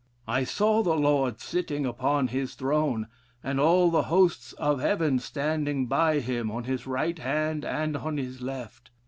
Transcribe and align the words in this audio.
I 0.27 0.45
saw 0.45 0.81
the 0.81 0.95
Lord 0.95 1.39
sitting 1.39 1.85
upon 1.85 2.29
his 2.29 2.55
throne, 2.55 3.07
and 3.43 3.59
all 3.59 3.91
the 3.91 4.01
hosts 4.09 4.53
of 4.53 4.79
Heaven 4.81 5.19
standing 5.19 5.85
by 5.85 6.21
him 6.21 6.49
on 6.49 6.63
his 6.63 6.87
right 6.87 7.19
hand 7.19 7.63
and 7.63 7.95
on 7.97 8.17
his 8.17 8.41
left. 8.41 8.89